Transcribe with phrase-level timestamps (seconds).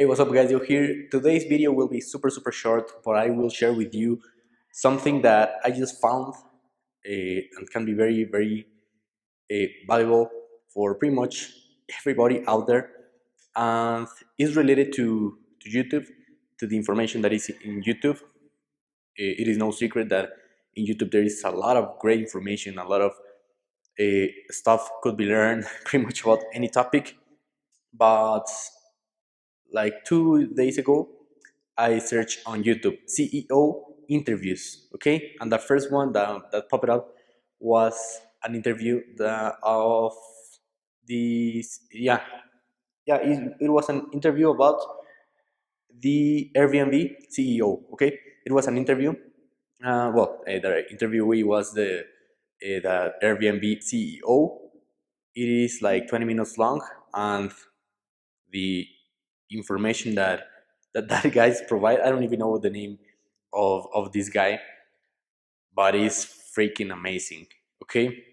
[0.00, 1.08] Hey, what's up guys, Yo here.
[1.10, 4.22] Today's video will be super super short, but I will share with you
[4.72, 6.32] something that I just found
[7.06, 8.66] uh, and can be very very
[9.52, 10.30] uh, valuable
[10.72, 11.52] for pretty much
[11.98, 12.90] everybody out there
[13.54, 14.06] and
[14.38, 16.06] is related to, to YouTube,
[16.60, 18.22] to the information that is in YouTube.
[18.22, 20.30] Uh, it is no secret that
[20.76, 23.12] in YouTube there is a lot of great information, a lot of
[24.00, 27.16] uh, stuff could be learned pretty much about any topic
[27.92, 28.46] but
[29.72, 31.08] like two days ago,
[31.76, 34.88] I searched on YouTube CEO interviews.
[34.94, 37.14] Okay, and the first one that, that popped up
[37.58, 40.14] was an interview the, of
[41.06, 42.20] the yeah
[43.06, 44.80] yeah it, it was an interview about
[46.00, 47.82] the Airbnb CEO.
[47.92, 49.12] Okay, it was an interview.
[49.84, 54.58] Uh, well, uh, the interviewee was the uh, the Airbnb CEO.
[55.34, 56.80] It is like 20 minutes long,
[57.14, 57.52] and
[58.50, 58.86] the
[59.50, 60.48] information that
[60.94, 62.00] that that guys provide.
[62.00, 62.98] I don't even know what the name
[63.52, 64.60] of of this guy,
[65.74, 66.24] but it's
[66.56, 67.46] freaking amazing.
[67.82, 68.24] Okay,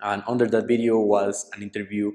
[0.00, 2.12] and under that video was an interview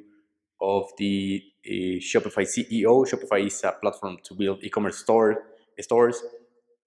[0.62, 3.08] of the uh, Shopify CEO.
[3.08, 5.44] Shopify is a platform to build e-commerce store
[5.80, 6.22] stores.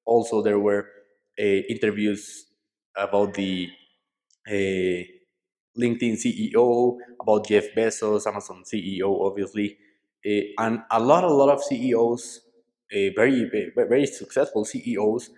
[0.05, 0.89] Also, there were
[1.39, 2.47] uh, interviews
[2.97, 3.69] about the
[4.47, 5.03] uh,
[5.79, 9.79] LinkedIn CEO, about Jeff Bezos, Amazon CEO, obviously,
[10.59, 12.41] and a lot, a lot of CEOs,
[12.93, 15.31] eh, very, very, successful CEOs,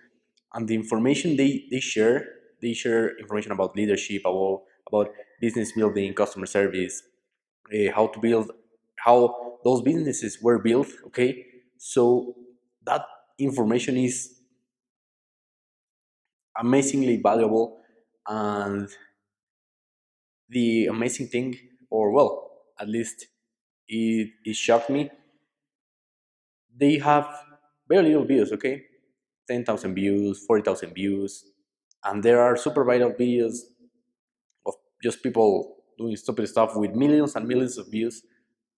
[0.53, 2.27] and the information they, they share,
[2.61, 7.03] they share information about leadership, about, about business building, customer service,
[7.73, 8.51] uh, how to build,
[8.97, 10.87] how those businesses were built.
[11.07, 11.45] Okay,
[11.77, 12.35] so
[12.85, 13.05] that
[13.39, 14.41] information is
[16.57, 17.81] amazingly valuable,
[18.27, 18.89] and
[20.49, 21.57] the amazing thing,
[21.89, 23.27] or well, at least
[23.87, 25.09] it, it shocked me.
[26.75, 27.27] They have
[27.87, 28.83] very little views, okay?
[29.47, 31.45] 10,000 views, 40,000 views,
[32.03, 33.59] and there are super viral videos
[34.65, 38.23] of just people doing stupid stuff with millions and millions of views.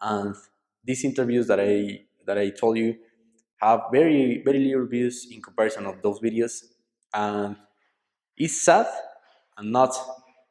[0.01, 0.35] And
[0.83, 2.97] these interviews that I that I told you
[3.61, 6.63] have very very little views in comparison of those videos,
[7.13, 7.55] and
[8.37, 8.87] it's sad
[9.57, 9.95] and not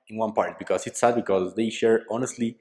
[0.08, 2.58] in one part because it's sad because they share honestly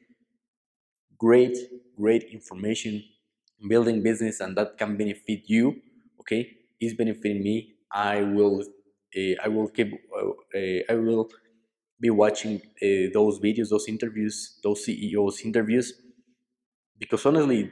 [1.17, 1.57] great
[1.95, 3.03] great information
[3.69, 5.81] building business and that can benefit you
[6.19, 6.57] okay?
[6.79, 7.75] Is benefiting me.
[7.91, 10.29] I will uh, i will keep uh,
[10.59, 11.29] uh, i will
[12.01, 12.61] be watching
[13.13, 15.87] those videos those interviews those ceos interviews
[16.99, 17.71] because honestly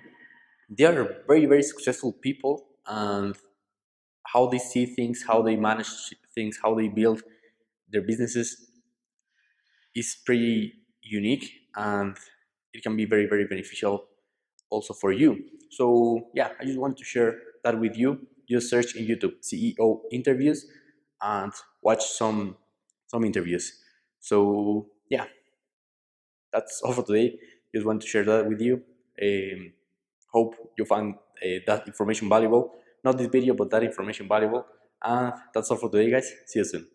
[0.70, 3.38] they are very very successful people and
[4.28, 5.90] how they see things how they manage
[6.36, 7.24] things how they build
[7.90, 8.72] their businesses
[9.96, 12.18] is pretty unique and
[12.74, 14.08] it can be very very beneficial
[14.74, 15.32] also for you.
[15.70, 15.86] So
[16.34, 17.32] yeah i just wanted to share
[17.64, 18.10] that with you.
[18.50, 20.68] Just search in youtube ceo interviews
[21.22, 21.52] and
[21.82, 22.58] watch some
[23.08, 23.66] some interviews.
[24.20, 25.26] So yeah.
[26.52, 27.38] That's all for today.
[27.74, 28.84] Just want to share that with you.
[29.22, 29.74] Um,
[30.32, 32.74] hope you find uh, that information valuable.
[33.04, 34.66] Not this video but that information valuable.
[35.04, 36.32] And that's all for today guys.
[36.48, 36.88] See you soon